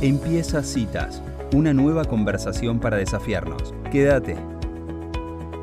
[0.00, 1.20] Empieza Citas,
[1.52, 3.74] una nueva conversación para desafiarnos.
[3.90, 4.36] Quédate.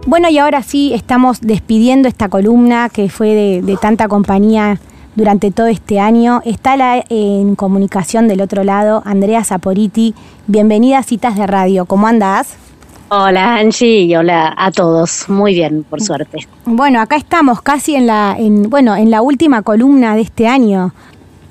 [0.06, 4.78] Bueno, y ahora sí estamos despidiendo esta columna que fue de, tanta compañía
[5.16, 6.42] durante todo este año.
[6.44, 10.14] Está la, en comunicación del otro lado Andrea Saporiti.
[10.48, 11.86] Bienvenida a Citas de Radio.
[11.86, 12.58] ¿Cómo andás?
[13.08, 15.30] Hola Angie y hola a todos.
[15.30, 16.40] Muy bien, por suerte.
[16.66, 20.92] Bueno, acá estamos casi en la, en, bueno, en la última columna de este año.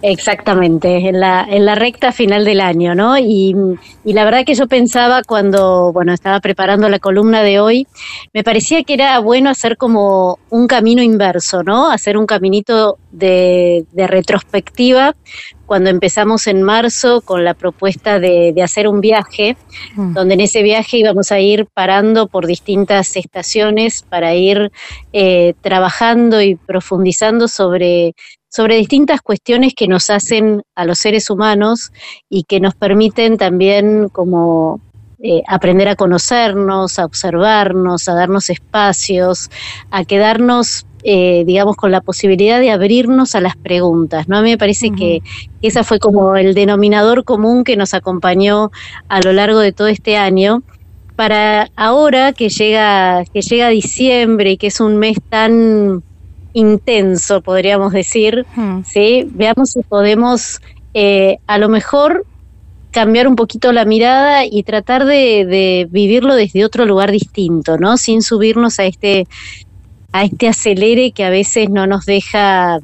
[0.07, 3.17] Exactamente, en la, en la recta final del año, ¿no?
[3.17, 3.57] Y,
[4.05, 7.87] y, la verdad que yo pensaba cuando, bueno, estaba preparando la columna de hoy,
[8.35, 11.91] me parecía que era bueno hacer como un camino inverso, ¿no?
[11.91, 15.17] Hacer un caminito de, de retrospectiva
[15.65, 19.57] cuando empezamos en marzo con la propuesta de, de hacer un viaje,
[19.97, 20.13] mm.
[20.13, 24.71] donde en ese viaje íbamos a ir parando por distintas estaciones para ir
[25.15, 28.15] eh, trabajando y profundizando sobre
[28.55, 31.91] sobre distintas cuestiones que nos hacen a los seres humanos
[32.31, 34.81] y que nos permiten también como
[35.21, 39.51] eh, aprender a conocernos, a observarnos, a darnos espacios,
[39.91, 44.29] a quedarnos, eh, digamos, con la posibilidad de abrirnos a las preguntas.
[44.29, 44.39] ¿no?
[44.39, 45.21] A mí me parece que
[45.61, 48.71] ese fue como el denominador común que nos acompañó
[49.09, 50.63] a lo largo de todo este año.
[51.17, 56.05] Para ahora que llega, que llega diciembre y que es un mes tan
[56.55, 58.47] intenso, podríamos decir,
[58.85, 59.29] ¿sí?
[59.33, 60.61] Veamos si podemos
[60.95, 62.25] eh, a lo mejor
[62.93, 67.97] cambiar un poquito la mirada y tratar de, vivirlo desde otro lugar distinto, ¿no?
[67.97, 69.27] Sin subirnos a este,
[70.13, 72.79] a este acelere que a veces no nos deja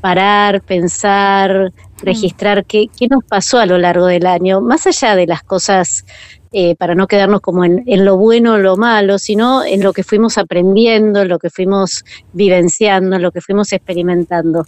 [0.00, 5.26] parar, pensar, registrar qué, qué nos pasó a lo largo del año, más allá de
[5.26, 6.06] las cosas
[6.52, 10.02] eh, para no quedarnos como en, lo bueno o lo malo, sino en lo que
[10.02, 14.64] fuimos aprendiendo, en lo que fuimos vivenciando, en lo que fuimos experimentando.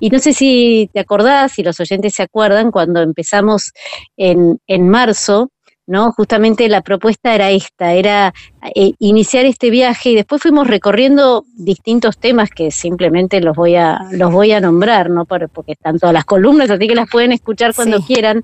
[0.00, 3.72] Y no sé si te acordás, si los oyentes se acuerdan, cuando empezamos
[4.18, 5.50] en, en marzo,
[5.86, 6.12] ¿no?
[6.12, 8.32] Justamente la propuesta era esta, era
[8.74, 13.98] eh, iniciar este viaje y después fuimos recorriendo distintos temas que simplemente los voy a
[14.12, 15.26] los voy a nombrar, ¿no?
[15.26, 18.42] porque están todas las columnas, así que las pueden escuchar cuando quieran,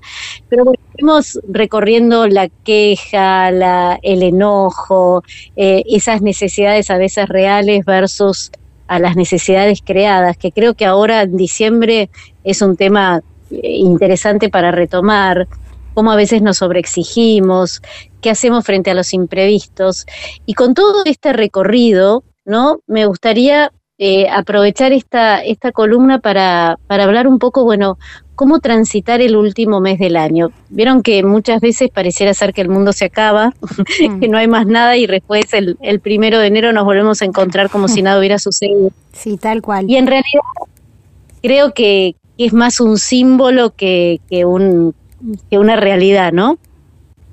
[0.49, 5.23] pero fuimos recorriendo la queja, la, el enojo,
[5.55, 8.51] eh, esas necesidades a veces reales versus
[8.87, 12.09] a las necesidades creadas, que creo que ahora en diciembre
[12.43, 15.47] es un tema eh, interesante para retomar
[15.93, 17.81] cómo a veces nos sobreexigimos,
[18.21, 20.05] qué hacemos frente a los imprevistos.
[20.45, 22.79] Y con todo este recorrido, ¿no?
[22.87, 27.99] Me gustaría eh, aprovechar esta, esta columna para, para hablar un poco, bueno,
[28.33, 30.49] cómo transitar el último mes del año.
[30.69, 34.19] Vieron que muchas veces pareciera ser que el mundo se acaba, mm.
[34.19, 37.25] que no hay más nada y después el, el, primero de enero nos volvemos a
[37.25, 38.89] encontrar como si nada hubiera sucedido.
[39.13, 39.87] Sí, tal cual.
[39.87, 40.41] Y en realidad
[41.43, 44.95] creo que, es más un símbolo que, que, un,
[45.49, 46.57] que una realidad, ¿no?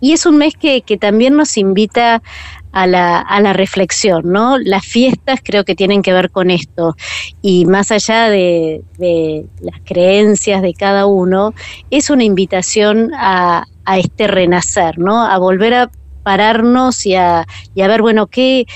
[0.01, 2.23] Y es un mes que, que también nos invita
[2.71, 4.59] a la, a la, reflexión, ¿no?
[4.59, 6.97] Las fiestas creo que tienen que ver con esto.
[7.43, 11.55] Y más allá de, de las creencias de cada uno,
[11.91, 15.25] es una invitación a, a, este renacer, ¿no?
[15.25, 15.91] A volver a
[16.23, 18.67] pararnos y a, y a ver, bueno, qué,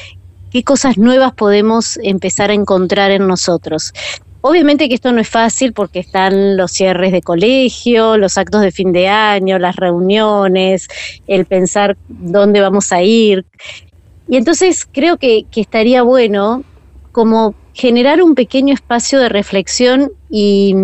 [0.51, 3.93] qué cosas nuevas podemos empezar a encontrar en nosotros.
[4.45, 8.73] Obviamente que esto no es fácil porque están los cierres de colegio, los actos de
[8.73, 10.89] fin de año, las reuniones,
[11.29, 13.47] el pensar dónde vamos a ir.
[14.29, 16.65] Y entonces creo que, estaría bueno
[17.13, 20.75] como generar un pequeño espacio de reflexión y,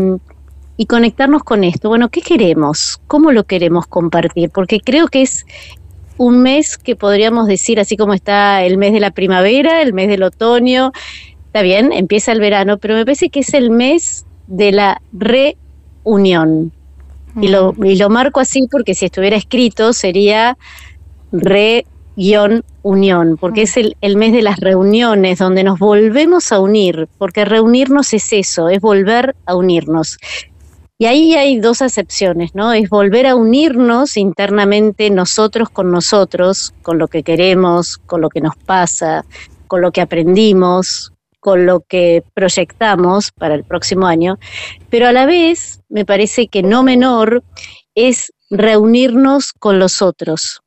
[0.76, 1.88] y conectarnos con esto.
[1.88, 3.00] Bueno, ¿qué queremos?
[3.08, 4.50] ¿Cómo lo queremos compartir?
[4.50, 5.44] Porque creo que es
[6.16, 10.08] un mes que podríamos decir, así como está el mes de la primavera, el mes
[10.08, 10.92] del otoño,
[11.48, 16.72] está bien, empieza el verano, pero me parece que es el mes de la reunión.
[17.40, 20.58] Y, lo, y lo marco así porque si estuviera escrito sería
[21.30, 21.86] re-unión,
[23.38, 28.12] porque es el, el mes de las reuniones donde nos volvemos a unir, porque reunirnos
[28.12, 30.18] es eso, es volver a unirnos.
[30.98, 32.72] Y ahí hay dos acepciones, ¿no?
[32.72, 38.40] Es volver a unirnos internamente nosotros con nosotros, con lo que queremos, con lo que
[38.40, 39.24] nos pasa,
[39.68, 41.12] con lo que aprendimos,
[41.48, 44.38] con lo que proyectamos para el próximo año,
[44.90, 47.42] pero a la vez me parece que no menor
[47.94, 50.60] es reunirnos con los otros.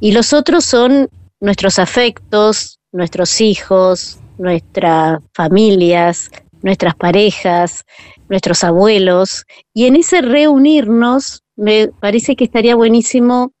[0.00, 1.08] Y los otros son
[1.40, 6.30] nuestros afectos, nuestros hijos, nuestras familias,
[6.60, 7.82] nuestras parejas,
[8.28, 9.46] nuestros abuelos.
[9.72, 13.52] Y en ese reunirnos me parece que estaría buenísimo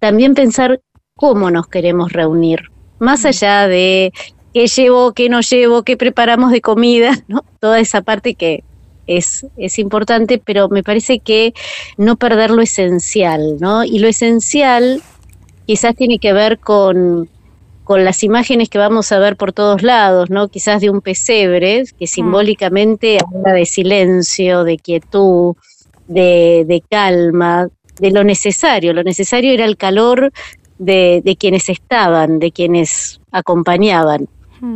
[0.00, 0.80] también pensar
[1.14, 4.12] cómo nos queremos reunir, más allá de
[4.52, 7.44] qué llevo, qué no llevo, qué preparamos de comida, ¿no?
[7.60, 8.64] Toda esa parte que,
[9.06, 11.54] es, es importante, pero me parece que
[11.96, 13.84] no perder lo esencial, ¿no?
[13.84, 15.02] Y lo esencial
[15.66, 17.28] quizás tiene que ver con,
[17.84, 20.48] con las imágenes que vamos a ver por todos lados, ¿no?
[20.48, 22.08] Quizás de un pesebre, que mm.
[22.08, 25.56] simbólicamente habla de silencio, de quietud,
[26.06, 28.92] de, de calma, de lo necesario.
[28.92, 30.32] Lo necesario era el calor
[30.78, 34.28] de, de quienes estaban, de quienes acompañaban.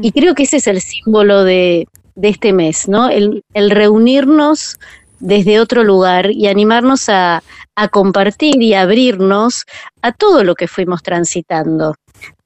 [0.02, 1.86] Y creo que ese es el símbolo de,
[2.16, 3.08] de este mes, ¿no?
[3.08, 4.78] El, el, reunirnos
[5.20, 7.42] desde otro lugar y animarnos a,
[7.76, 9.64] a, compartir y abrirnos
[10.02, 11.94] a todo lo que fuimos transitando,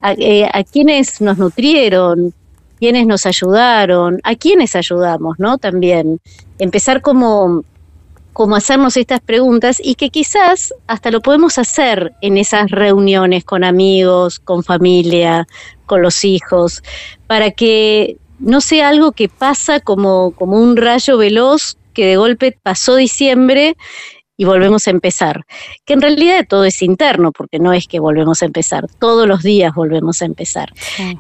[0.01, 2.35] a, eh, a quienes nos nutrieron,
[2.79, 5.59] quienes nos ayudaron, a quienes ayudamos, ¿no?
[5.59, 6.21] También
[6.59, 7.65] empezar como
[8.33, 13.65] como hacernos estas preguntas y que quizás hasta lo podemos hacer en esas reuniones con
[13.65, 15.47] amigos, con familia,
[15.87, 16.83] con los hijos,
[17.27, 22.57] para que no sea algo que pasa como, como un rayo veloz que de golpe
[22.63, 23.77] pasó diciembre
[24.41, 25.45] y volvemos a empezar.
[25.85, 29.43] Que en realidad todo es interno, porque no es que volvemos a empezar, todos los
[29.43, 30.73] días volvemos a empezar.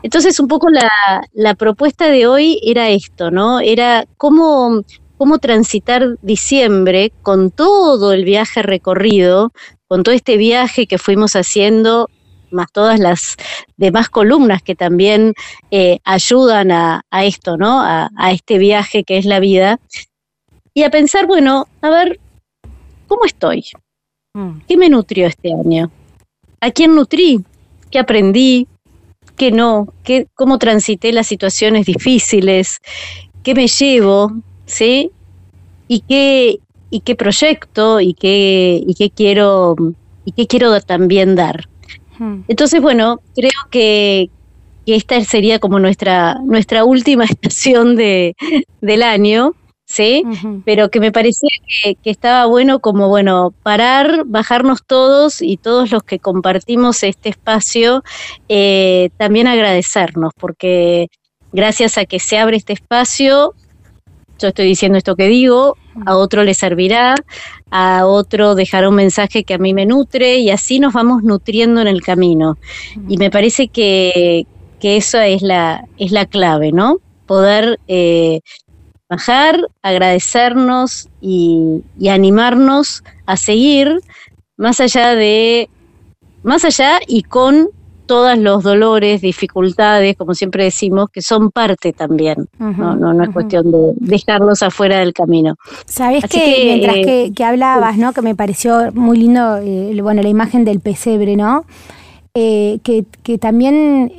[0.02, 0.90] Entonces, un poco la,
[1.34, 3.60] la propuesta de hoy era esto, ¿no?
[3.60, 4.84] Era cómo,
[5.20, 9.52] cómo transitar diciembre con todo el viaje recorrido,
[9.86, 12.08] con todo este viaje que fuimos haciendo
[12.50, 13.36] más todas las
[13.76, 15.34] demás columnas que también
[15.70, 17.82] eh, ayudan a, esto, ¿no?
[17.82, 19.78] A, este viaje que es la vida.
[20.72, 22.18] Y a pensar, bueno, a ver,
[23.06, 23.66] ¿cómo estoy?
[24.32, 24.60] Mm.
[24.66, 25.90] ¿Qué me nutrió este año?
[26.62, 27.44] ¿A quién nutrí?
[27.90, 28.68] ¿Qué aprendí?
[29.36, 29.92] ¿Qué no?
[30.02, 32.78] ¿Qué, ¿Cómo transité las situaciones difíciles?
[33.42, 34.32] ¿Qué me llevo?
[34.70, 35.10] ¿Sí?
[35.88, 39.76] Y qué, y qué proyecto y qué, y qué quiero
[40.24, 41.68] y qué quiero también dar.
[42.18, 42.42] Hmm.
[42.48, 44.30] Entonces, bueno, creo que,
[44.86, 48.34] esta sería como nuestra, nuestra última estación de,
[48.80, 50.24] del año, ¿sí?
[50.64, 51.50] Pero que me parecía
[51.82, 58.02] que, estaba bueno como, bueno, parar, bajarnos todos y todos los que compartimos este espacio,
[58.48, 61.06] eh, también agradecernos, porque
[61.52, 63.54] gracias a que se abre este espacio,
[64.40, 65.76] yo estoy diciendo esto que digo,
[66.06, 67.14] a otro le servirá,
[67.70, 71.80] a otro dejará un mensaje que a mí me nutre y así nos vamos nutriendo
[71.80, 72.58] en el camino.
[73.08, 74.46] Y me parece que,
[74.80, 76.98] que esa es la, es la clave, ¿no?
[77.26, 78.40] Poder eh,
[79.08, 84.00] bajar, agradecernos y, y animarnos a seguir
[84.56, 85.68] más allá de,
[86.42, 87.70] más allá y con
[88.10, 92.48] todos los dolores, dificultades, como siempre decimos, que son parte también.
[92.58, 95.54] no, no, es cuestión de dejarlos afuera del camino.
[95.86, 98.12] Sabes que, mientras que, que, hablabas, ¿no?
[98.12, 101.64] Que me pareció muy lindo, eh, bueno, la imagen del pesebre, ¿no?
[102.34, 104.12] Eh, que, que, también,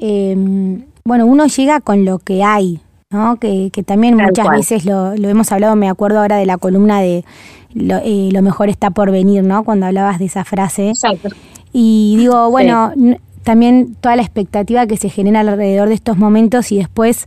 [1.03, 2.79] bueno, uno llega con lo que hay,
[3.09, 3.35] ¿no?
[3.41, 7.01] Que, que también muchas veces lo, lo, hemos hablado, me acuerdo ahora de la columna
[7.01, 7.25] de
[7.73, 9.65] lo, eh, lo, mejor está por venir, ¿no?
[9.65, 10.87] Cuando hablabas de esa frase.
[10.87, 11.27] Exacto.
[11.73, 12.93] Y digo, bueno,
[13.43, 17.25] también toda la expectativa que se genera alrededor de estos momentos y después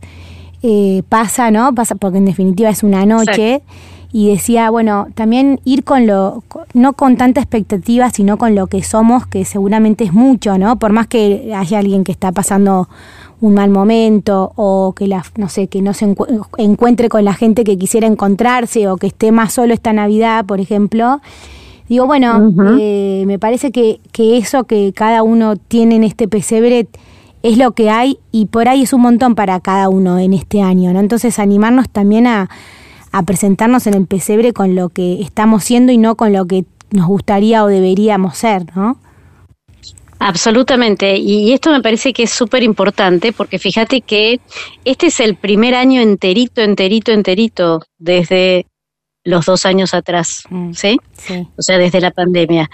[0.63, 1.73] eh, pasa, ¿no?
[1.75, 3.61] Pasa porque en definitiva es una noche.
[4.11, 6.41] Y decía, bueno, también ir con lo,
[6.73, 10.79] no con tanta expectativa, sino con lo que somos, que seguramente es mucho, ¿no?
[10.79, 12.87] Por más que haya alguien que está pasando
[13.41, 16.15] un mal momento o que la, no sé, que no se
[16.57, 20.61] encuentre con la gente que quisiera encontrarse o que esté más solo esta Navidad, por
[20.61, 21.19] ejemplo,
[21.87, 26.87] Digo, bueno, eh, me parece que, que eso que cada uno tiene en este pesebre
[27.43, 30.63] es lo que hay y por ahí es un montón para cada uno en este
[30.63, 30.99] año, ¿no?
[30.99, 32.49] Entonces animarnos también a,
[33.11, 36.65] a presentarnos en el pesebre con lo que estamos siendo y no con lo que
[36.89, 38.97] nos gustaría o deberíamos ser, ¿no?
[40.17, 44.39] Absolutamente, y esto me parece que es súper importante porque fíjate que
[44.85, 48.65] este es el primer año enterito, enterito, enterito, desde
[49.25, 50.97] los dos años atrás, mm, ¿sí?
[51.57, 52.69] O sea, desde la pandemia.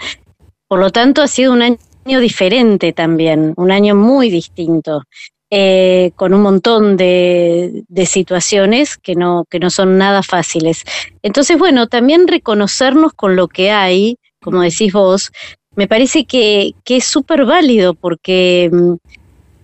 [0.68, 5.02] Por lo tanto, ha sido un año diferente también, un año muy distinto,
[5.50, 10.84] eh, con un montón de, situaciones que no, que no son nada fáciles.
[11.22, 15.32] Entonces, bueno, también reconocernos con lo que hay, como decís vos,
[15.74, 18.94] me parece que, que es súper válido porque, mm,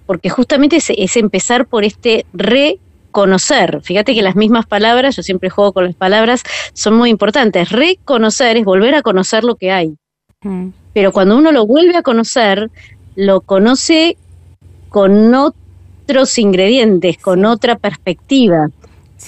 [0.07, 2.79] porque justamente es, es empezar por este re
[3.11, 3.81] conocer.
[3.83, 7.71] Fíjate que las mismas palabras, yo siempre juego con las palabras, son muy importantes.
[7.71, 9.95] Reconocer es volver a conocer lo que hay.
[10.43, 10.69] Mm.
[10.93, 12.71] Pero cuando uno lo vuelve a conocer,
[13.15, 14.17] lo conoce
[14.89, 18.69] con otros ingredientes, con otra perspectiva.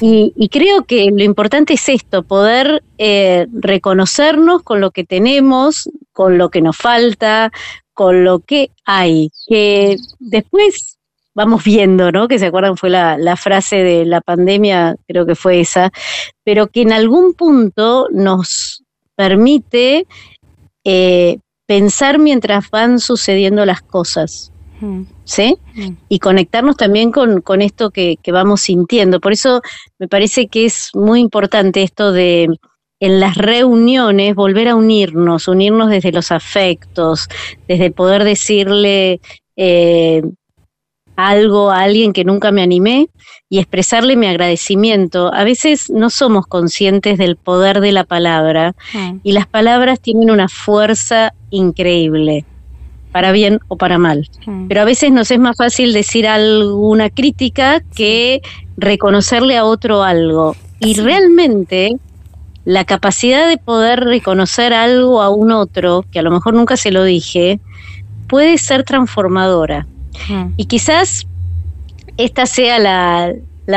[0.01, 6.39] Y, creo que lo importante es esto, poder eh, reconocernos con lo que tenemos, con
[6.39, 7.51] lo que nos falta,
[7.93, 9.31] con lo que hay.
[9.49, 11.00] Que después
[11.35, 12.29] vamos viendo, ¿no?
[12.29, 15.91] Que se acuerdan fue la, frase de la pandemia, creo que fue esa,
[16.45, 18.83] pero que en algún punto nos
[19.15, 20.07] permite
[20.85, 24.53] eh, pensar mientras van sucediendo las cosas.
[24.81, 25.03] Mm.
[25.25, 25.59] ¿Sí?
[25.75, 25.91] Mm.
[26.09, 29.21] Y conectarnos también con, esto que, que, vamos sintiendo.
[29.21, 29.61] Por eso
[29.99, 32.49] me parece que es muy importante esto de
[33.01, 37.29] en las reuniones volver a unirnos, unirnos desde los afectos,
[37.67, 39.21] desde poder decirle
[39.57, 40.23] eh,
[41.29, 43.09] algo a alguien que nunca me animé
[43.49, 45.33] y expresarle mi agradecimiento.
[45.35, 49.19] A veces no somos conscientes del poder de la palabra mm.
[49.23, 52.45] y las palabras tienen una fuerza increíble,
[53.13, 54.29] para bien o para mal.
[54.47, 54.69] Mm.
[54.69, 58.41] Pero a veces nos es más fácil decir alguna crítica que
[58.77, 60.55] reconocerle a otro algo.
[60.79, 61.99] Y realmente
[62.65, 66.91] la capacidad de poder reconocer algo a un otro, que a lo mejor nunca se
[66.91, 67.59] lo dije,
[68.29, 69.87] puede ser transformadora.
[70.57, 71.27] Y quizás
[72.17, 73.35] esta sea la,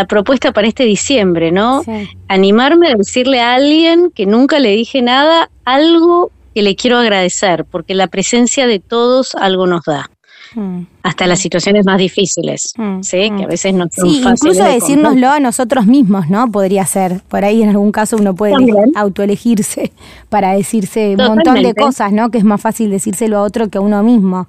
[0.07, 1.83] propuesta para este diciembre, ¿no?
[2.27, 7.65] Animarme a decirle a alguien que nunca le dije nada, algo que le quiero agradecer,
[7.65, 10.09] porque la presencia de todos algo nos da.
[10.55, 10.81] Mm.
[11.01, 13.01] Hasta las situaciones más difíciles, mm.
[13.01, 13.31] ¿sí?
[13.35, 16.51] Que a veces no son sí, incluso decírnoslo a nosotros mismos, ¿no?
[16.51, 17.21] Podría ser.
[17.27, 18.55] Por ahí en algún caso uno puede
[18.95, 19.91] autoelegirse
[20.29, 22.29] para decirse un montón de cosas, ¿no?
[22.29, 24.47] Que es más fácil decírselo a otro que a uno mismo.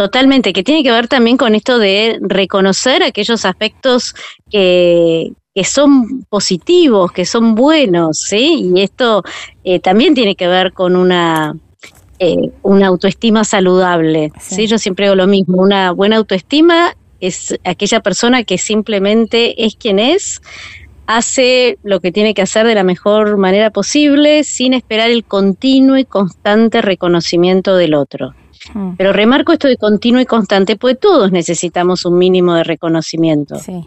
[0.00, 4.14] Totalmente, que tiene que ver también con esto de reconocer aquellos aspectos
[4.50, 8.72] que, que son positivos, que son buenos, ¿sí?
[8.74, 9.22] Y esto
[9.62, 11.54] eh, también tiene que ver con una,
[12.18, 14.66] eh, una autoestima saludable, sí.
[14.66, 19.98] Yo siempre digo lo mismo, una buena autoestima es aquella persona que simplemente es quien
[19.98, 20.40] es,
[21.06, 25.98] hace lo que tiene que hacer de la mejor manera posible sin esperar el continuo
[25.98, 28.34] y constante reconocimiento del otro.
[28.74, 28.92] Mm.
[28.96, 33.56] Pero remarco esto de continuo y constante, pues todos necesitamos un mínimo de reconocimiento.
[33.58, 33.86] Sí.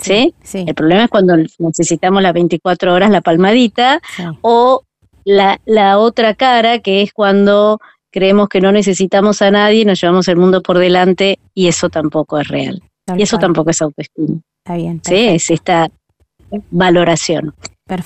[0.00, 0.34] ¿Sí?
[0.52, 4.00] El problema es cuando necesitamos las 24 horas la palmadita
[4.42, 4.84] o
[5.24, 10.28] la, la otra cara, que es cuando creemos que no necesitamos a nadie, nos llevamos
[10.28, 12.82] el mundo por delante y eso tampoco es real.
[13.16, 14.40] y eso tampoco es autoestima.
[14.64, 15.00] Está bien.
[15.04, 15.90] Sí, es esta
[16.70, 17.54] valoración.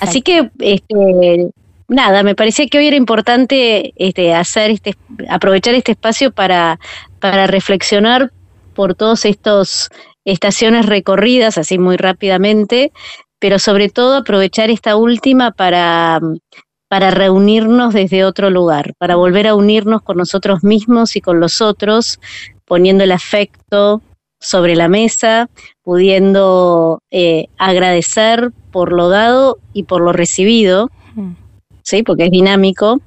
[0.00, 1.50] Así que este,
[1.92, 4.96] nada, me parecía que hoy era importante este, hacer este,
[5.28, 6.78] aprovechar este espacio para,
[7.20, 8.32] para reflexionar
[8.74, 9.90] por todos estos
[10.24, 12.92] estaciones recorridas así muy rápidamente,
[13.38, 16.20] pero sobre todo aprovechar esta última para,
[16.88, 21.60] para reunirnos desde otro lugar, para volver a unirnos con nosotros mismos y con los
[21.60, 22.20] otros,
[22.64, 24.02] poniendo el afecto
[24.38, 25.48] sobre la mesa,
[25.82, 30.90] pudiendo eh, agradecer por lo dado y por lo recibido,
[31.82, 32.02] ¿sí?
[32.02, 33.00] porque es dinámico,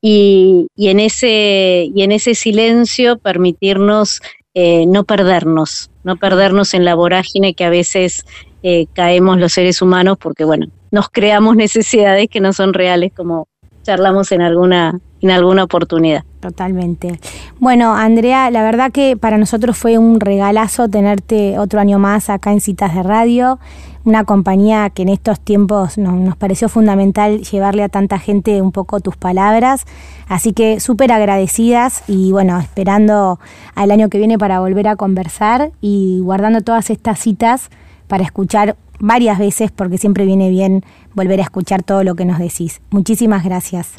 [0.00, 4.20] y, en ese, y en ese silencio permitirnos
[4.54, 8.24] eh, no perdernos, no perdernos en la vorágine que a veces
[8.62, 13.48] eh, caemos los seres humanos porque, bueno, nos creamos necesidades que no son reales como
[13.82, 16.24] charlamos en alguna, en alguna oportunidad.
[16.40, 17.18] Totalmente.
[17.58, 22.52] Bueno, Andrea, la verdad que para nosotros fue un regalazo tenerte otro año más acá
[22.52, 23.58] en Citas de Radio,
[24.04, 29.00] una compañía que en estos tiempos nos pareció fundamental llevarle a tanta gente un poco
[29.00, 29.84] tus palabras,
[30.28, 33.38] así que súper agradecidas y bueno, esperando
[33.74, 37.70] al año que viene para volver a conversar y guardando todas estas citas
[38.08, 42.38] para escuchar varias veces porque siempre viene bien volver a escuchar todo lo que nos
[42.38, 42.80] decís.
[42.90, 43.94] Muchísimas gracias.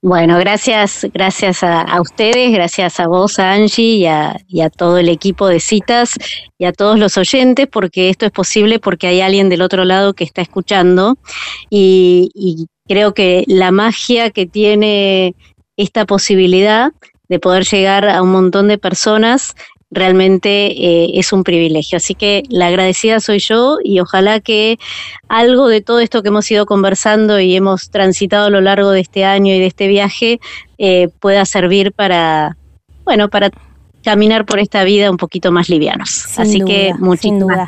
[0.00, 4.08] Bueno, gracias, gracias a, ustedes, gracias a vos, a Angie,
[4.46, 6.14] y a, todo el equipo de citas
[6.56, 10.14] y a todos los oyentes, porque esto es posible porque hay alguien del otro lado
[10.14, 11.18] que está escuchando.
[11.68, 15.34] Y, y creo que la magia que tiene
[15.76, 16.92] esta posibilidad
[17.28, 19.56] de poder llegar a un montón de personas
[19.90, 21.96] realmente eh, es un privilegio.
[21.96, 24.78] Así que la agradecida soy yo y ojalá que
[25.28, 29.00] algo de todo esto que hemos ido conversando y hemos transitado a lo largo de
[29.00, 30.40] este año y de este viaje
[30.78, 32.56] eh, pueda servir para,
[33.04, 33.50] bueno, para
[34.02, 36.26] caminar por esta vida un poquito más livianos.
[36.38, 37.66] Así que muchísimas duda.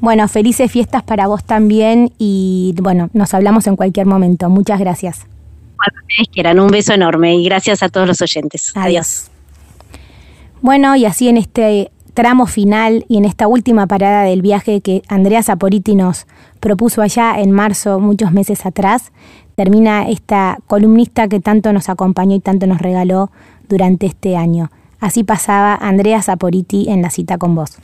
[0.00, 4.48] Bueno, felices fiestas para vos también y bueno, nos hablamos en cualquier momento.
[4.48, 5.26] Muchas gracias.
[6.60, 8.72] un beso enorme y gracias a todos los oyentes.
[8.74, 9.31] Adiós.
[10.62, 15.02] Bueno, y así en este tramo final y en esta última parada del viaje que
[15.08, 16.26] Andrea Saporiti nos
[16.60, 19.10] propuso allá en marzo, muchos meses atrás,
[19.56, 23.32] termina esta columnista que tanto nos acompañó y tanto nos regaló
[23.68, 24.70] durante este año.
[25.00, 27.78] Así pasaba Andrea Saporiti en la cita con vos.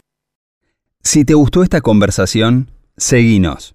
[1.02, 3.74] Si te gustó esta conversación, seguinos